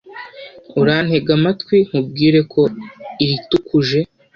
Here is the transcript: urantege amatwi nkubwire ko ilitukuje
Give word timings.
urantege 0.81 1.29
amatwi 1.37 1.75
nkubwire 1.87 2.39
ko 2.53 2.61
ilitukuje 3.23 3.99